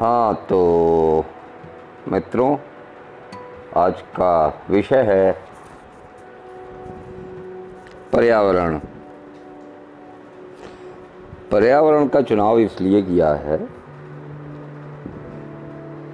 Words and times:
हाँ 0.00 0.34
तो 0.48 1.24
मित्रों, 2.08 2.56
आज 3.76 4.02
का 4.16 4.66
विषय 4.70 5.02
है 5.02 5.32
पर्यावरण। 8.12 8.78
पर्यावरण 11.50 12.06
का 12.08 12.22
चुनाव 12.22 12.58
इसलिए 12.58 13.02
किया 13.02 13.32
है 13.42 13.58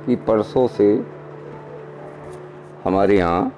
कि 0.07 0.17
परसों 0.27 0.67
से 0.69 0.89
हमारे 2.85 3.19
यहाँ 3.19 3.53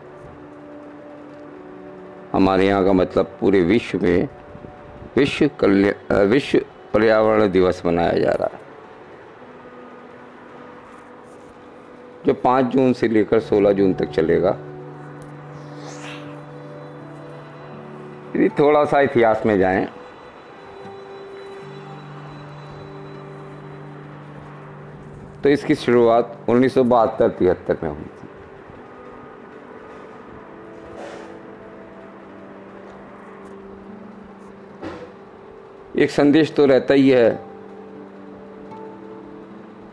हमारे 2.33 2.67
यहाँ 2.67 2.85
का 2.85 2.93
मतलब 2.93 3.37
पूरे 3.41 3.63
विश्व 3.65 3.99
में 4.03 4.29
विश्व 5.17 5.51
कल्याण 5.61 6.27
विश्व 6.29 6.59
पर्यावरण 6.95 7.51
दिवस 7.53 7.83
मनाया 7.87 8.19
जा 8.19 8.33
रहा 8.33 8.57
है। 8.57 8.65
जो 12.27 12.35
पाँच 12.35 12.65
जून 12.65 12.93
से 12.93 13.09
लेकर 13.09 13.41
सोलह 13.41 13.73
जून 13.73 13.93
तक 13.95 14.11
चलेगा। 14.11 14.51
यदि 18.37 18.49
थोड़ा 18.49 18.85
सा 18.85 19.01
इतिहास 19.01 19.43
में 19.47 19.59
जाएँ। 19.59 19.87
तो 25.43 25.49
इसकी 25.49 25.75
शुरुआत 25.75 26.39
उन्नीस 26.49 26.75
सौ 26.75 26.85
बहत्तर 26.85 27.29
तिहत्तर 27.29 27.77
में 27.83 27.91
हुई 27.91 28.05
थी। 28.05 28.29
एक 36.03 36.11
संदेश 36.11 36.55
तो 36.55 36.67
रहता 36.67 36.95
ही 36.95 37.11
है 37.11 37.31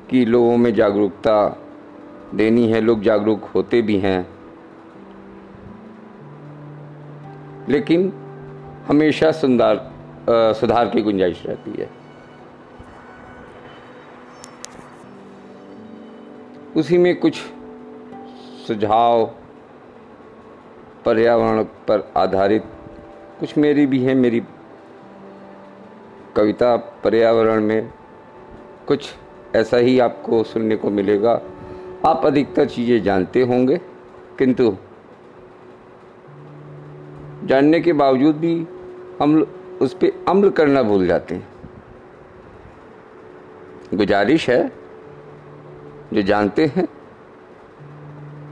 कि 0.10 0.26
लोगों 0.26 0.58
में 0.58 0.74
जागरूकता 0.74 1.60
देनी 2.34 2.68
है, 2.68 2.82
लोग 2.82 3.02
जागरूक 3.02 3.44
होते 3.44 3.82
भी 3.82 3.98
हैं। 3.98 4.28
लेकिन 7.70 8.14
हमेशा 8.88 9.32
सुधार 9.32 9.92
सुधार 10.30 10.90
की 10.90 11.02
गुंजाइश 11.02 11.46
रहती 11.46 11.72
है। 11.72 11.90
उसी 16.76 16.98
में 16.98 17.20
कुछ 17.20 17.36
सुझाव, 18.68 19.26
पर्यावरण 21.06 21.64
पर 21.64 22.12
आधारित 22.18 22.64
कुछ 23.40 23.58
मेरी 23.58 23.86
भी 23.86 24.04
है। 24.04 24.14
मेरी 24.16 24.44
कविता 26.36 26.76
पर्यावरण 26.76 27.62
में 27.62 27.94
कुछ 28.88 29.14
ऐसा 29.56 29.78
ही 29.78 30.00
आपको 30.00 30.44
सुनने 30.44 30.76
को 30.76 30.90
मिलेगा। 30.90 31.42
आप 32.06 32.26
अधिकतर 32.26 32.66
चीज़ें 32.66 33.04
जानते 33.04 33.42
होंगे, 33.42 33.78
किंतु 34.38 34.76
जानने 37.44 37.80
के 37.82 37.94
बावजूद 37.94 38.36
भी 38.36 38.68
हम 39.22 39.36
उस 39.82 39.94
पर 39.94 40.26
अमल 40.28 40.50
करना 40.50 40.84
भूल 40.84 41.08
जाते 41.08 41.36
हैं। 41.36 41.48
गुजारिश 43.94 44.50
है, 44.50 44.72
जो 46.14 46.22
जानते 46.22 46.66
हैं, 46.66 46.88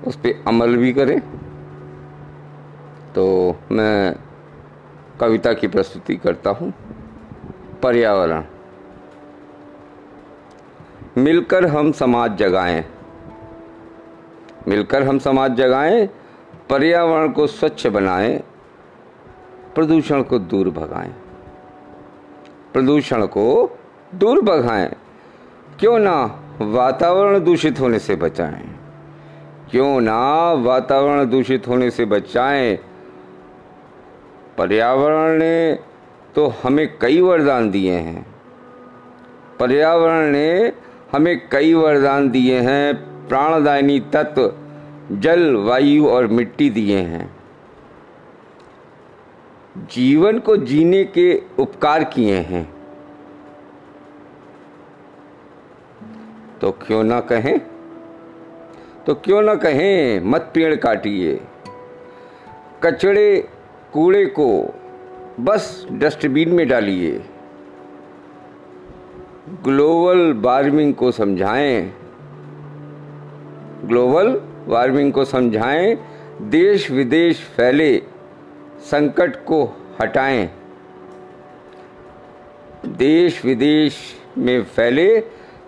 उस 0.07 0.15
पर 0.15 0.43
अमल 0.47 0.75
भी 0.77 0.93
करें। 0.93 1.19
तो 3.15 3.25
मैं 3.71 4.15
कविता 5.19 5.53
की 5.53 5.67
प्रस्तुति 5.67 6.15
करता 6.15 6.49
हूँ। 6.49 6.73
पर्यावरण। 7.83 8.43
मिलकर 11.17 11.65
हम 11.65 11.91
समाज 11.91 12.37
जगाएँ। 12.37 12.83
मिलकर 14.67 15.03
हम 15.03 15.19
समाज 15.19 15.51
जगाएँ, 15.51 16.09
पर्यावरण 16.69 17.31
को 17.31 17.47
स्वच्छ 17.47 17.87
बनाएँ, 17.87 18.43
प्रदूषण 19.75 20.23
को 20.23 20.39
दूर 20.39 20.69
भगाएँ। 20.69 21.13
प्रदूषण 22.73 23.25
को 23.25 23.77
दूर 24.15 24.41
भगाएँ। 24.41 24.95
क्यों 25.79 25.99
ना 25.99 26.39
वातावरण 26.61 27.39
दूषित 27.39 27.79
होने 27.79 27.99
से 27.99 28.15
बचाएँ? 28.15 28.79
क्यों 29.71 30.01
ना 30.01 30.51
वातावरण 30.51 31.25
दूषित 31.25 31.67
होने 31.67 31.91
से 31.91 32.05
बचाएँ? 32.05 32.79
पर्यावरण 34.57 35.39
ने 35.39 35.79
तो 36.35 36.53
हमें 36.63 36.99
कई 37.01 37.21
वरदान 37.21 37.71
दिए 37.71 37.93
हैं। 37.93 38.25
पर्यावरण 39.59 40.31
ने 40.31 40.73
हमें 41.11 41.49
कई 41.49 41.73
वरदान 41.73 42.29
दिए 42.29 42.59
हैं। 42.59 43.10
प्राणदायनी 43.31 43.99
तत्व, 43.99 44.53
जल, 45.17 45.55
वायु 45.55 46.07
और 46.07 46.27
मिट्टी 46.27 46.69
दिए 46.69 46.97
हैं। 46.97 47.35
जीवन 49.77 50.39
को 50.39 50.57
जीने 50.57 51.03
के 51.03 51.41
उपकार 51.59 52.03
किए 52.03 52.35
हैं। 52.35 52.73
तो 56.61 56.71
क्यों 56.71 57.03
ना 57.03 57.19
कहें? 57.19 57.61
तो 59.05 59.13
क्यों 59.15 59.41
ना 59.41 59.55
कहें, 59.55 60.21
मत 60.25 60.51
पेड़ 60.53 60.75
काटिए। 60.75 61.41
कचड़े, 62.83 63.49
कूड़े 63.93 64.25
को 64.25 64.73
बस 65.39 65.87
डस्टबिन 65.91 66.49
में 66.49 66.67
डालिए। 66.67 67.25
ग्लोबल 69.63 70.33
वार्मिंग 70.33 70.93
को 70.93 71.11
समझाएँ। 71.11 72.00
ग्लोबल 73.85 74.41
वार्मिंग 74.67 75.13
को 75.13 75.25
समझाएँ, 75.25 75.95
देश 76.41 76.91
विदेश 76.91 77.39
फैले, 77.39 78.01
संकट 78.79 79.35
को 79.35 79.63
हटाएँ। 80.01 80.49
देश 82.85 83.45
विदेश 83.45 83.97
में 84.37 84.63
फैले, 84.63 85.19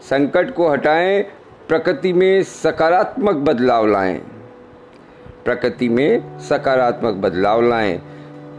संकट 0.02 0.54
को 0.54 0.70
हटाएँ, 0.70 1.22
प्रकृति 1.68 2.14
में 2.14 2.44
सकारात्मक 2.44 3.36
बदलाव 3.36 3.88
लाएँ। 3.88 4.18
प्रकृति 5.46 5.90
में 5.90 6.40
सकारात्मक 6.40 7.14
बदलाव 7.14 7.62
लाएँ। 7.62 7.98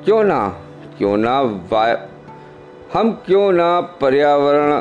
क्यों 0.05 0.25
ना 0.25 0.49
क्यों 0.99 1.17
ना 1.17 1.39
हम 2.95 3.11
क्यों 3.27 3.53
ना 3.53 3.81
पर्यावरण 3.81 4.81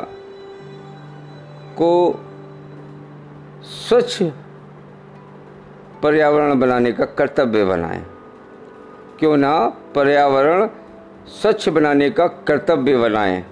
को 1.74 2.20
स्वच्छ 3.62 4.22
पर्यावरण 6.04 6.58
बनाने 6.58 6.92
का 6.92 7.04
कर्तव्य 7.04 7.64
बनाएँ। 7.64 8.06
क्यों 9.18 9.36
ना 9.36 9.68
पर्यावरण 9.68 10.68
स्वच्छ 11.26 11.68
बनाने 11.68 12.10
का 12.10 12.26
कर्तव्य 12.26 12.96
बनाएँ। 12.96 13.44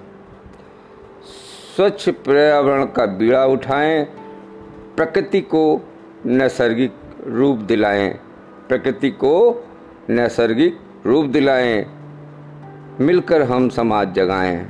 स्वच्छ 1.77 2.09
पर्यावरण 2.09 2.85
का 2.85 3.07
बीड़ा 3.07 3.47
उठाएँ, 3.47 4.05
प्रकृति 4.97 5.41
को 5.41 5.89
नैसर्गिक 6.27 6.95
रूप 7.27 7.59
दिलाएँ। 7.59 8.09
प्रकृति 8.69 9.11
को 9.11 9.65
नैसर्गिक 10.11 10.81
रूप 11.07 11.27
दिलाएँ। 11.27 11.87
मिलकर 13.01 13.43
हम 13.43 13.69
समाज 13.69 14.13
जगाएँ। 14.13 14.67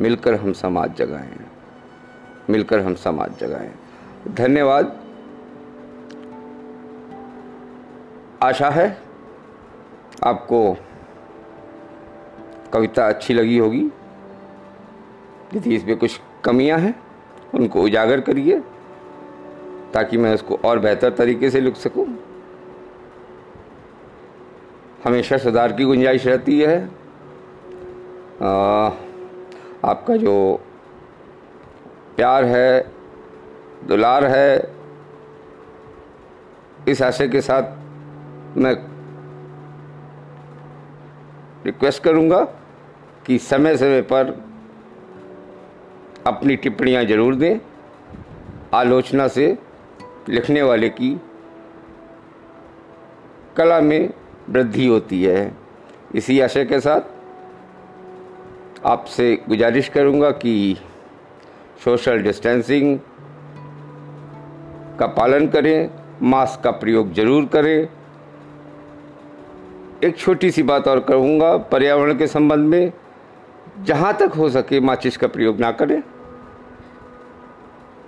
मिलकर 0.00 0.34
हम 0.34 0.52
समाज 0.52 0.94
जगाएँ। 0.96 1.46
मिलकर 2.50 2.80
हम 2.80 2.94
समाज 2.94 3.38
जगाएँ। 3.38 3.72
धन्यवाद। 4.28 5.01
आशा 8.42 8.68
है 8.70 8.86
आपको 10.24 10.76
कविता 12.72 13.08
अच्छी 13.08 13.34
लगी 13.34 13.58
होगी। 13.58 13.90
यदि 15.54 15.74
इसमें 15.74 15.96
कुछ 15.96 16.20
कमियाँ 16.44 16.78
हैं 16.78 16.94
उनको 17.54 17.82
उजागर 17.82 18.20
करिए 18.20 18.58
ताकि 19.94 20.16
मैं 20.16 20.34
उसको 20.34 20.58
और 20.64 20.78
बेहतर 20.78 21.10
तरीके 21.10 21.50
से 21.50 21.60
लिख 21.60 21.76
सकूँ। 21.76 22.06
हमेशा 25.04 25.38
सुधार 25.38 25.72
की 25.72 25.84
गुंजाइश 25.84 26.26
रहती 26.26 26.60
है। 26.60 26.78
आ, 28.42 28.90
आपका 29.84 30.16
जो 30.16 30.60
प्यार 32.16 32.44
है 32.44 32.80
दुलार 33.88 34.24
है 34.24 34.72
इस 36.88 37.02
आशय 37.02 37.28
के 37.28 37.40
साथ 37.40 37.81
मैं 38.56 38.74
रिक्वेस्ट 41.64 42.02
करूँगा 42.02 42.42
कि 43.26 43.38
समय 43.38 43.76
समय 43.76 44.00
पर 44.02 44.30
अपनी 46.26 46.56
टिप्पणियाँ 46.56 47.04
ज़रूर 47.04 47.34
दें, 47.34 47.58
आलोचना 48.74 49.28
से 49.28 49.46
लिखने 50.28 50.62
वाले 50.62 50.88
की 50.90 51.10
कला 53.56 53.80
में 53.80 54.10
वृद्धि 54.50 54.86
होती 54.86 55.22
है। 55.24 55.52
इसी 56.14 56.40
आशय 56.40 56.64
के 56.64 56.80
साथ 56.80 57.00
आपसे 58.86 59.34
गुजारिश 59.48 59.88
करूँगा 59.88 60.30
कि 60.30 60.76
सोशल 61.84 62.22
डिस्टेंसिंग 62.22 62.98
का 64.98 65.06
पालन 65.08 65.48
करें, 65.48 65.90
मास्क 66.22 66.62
का 66.64 66.70
प्रयोग 66.70 67.12
ज़रूर 67.12 67.44
करें 67.46 67.88
एक 70.04 70.16
छोटी 70.16 70.50
सी 70.50 70.62
बात 70.62 70.88
और 70.88 71.00
कहूँगा, 71.00 71.56
पर्यावरण 71.56 72.18
के 72.18 72.26
संबंध 72.26 72.68
में, 72.68 72.92
जहाँ 73.82 74.14
तक 74.14 74.32
हो 74.36 74.50
सके 74.50 74.80
माचिस 74.80 75.16
का 75.16 75.26
प्रयोग 75.26 75.60
ना 75.60 75.72
करें। 75.72 76.02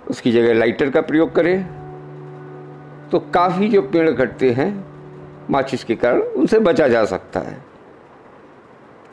उसकी 0.07 0.31
जगह 0.31 0.53
लाइटर 0.53 0.89
का 0.89 1.01
प्रयोग 1.01 1.35
करें। 1.35 1.65
तो 3.11 3.19
काफ़ी 3.19 3.69
जो 3.69 3.81
पेड़ 3.81 4.11
घटते 4.11 4.51
हैं, 4.51 4.85
माचिस 5.49 5.83
के 5.83 5.95
कारण, 5.95 6.21
उनसे 6.21 6.59
बचा 6.59 6.87
जा 6.87 7.05
सकता 7.05 7.39
है। 7.39 7.57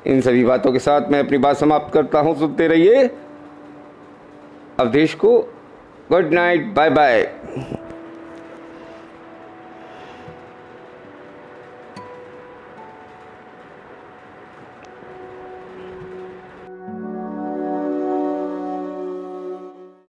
इन 0.07 0.21
सभी 0.21 0.45
बातों 0.45 0.73
के 0.73 0.79
साथ 0.79 1.11
मैं 1.11 1.21
अपनी 1.21 1.39
बात 1.39 1.57
समाप्त 1.57 1.95
करता 1.95 2.19
हूँ। 2.19 2.39
सुनते 2.39 2.69
रहिए। 2.69 3.07
अवधेश 4.81 5.15
को 5.15 5.39
गुड 6.13 6.33
नाइट 6.33 6.67
बाय 6.67 6.91
बाय 6.91 7.23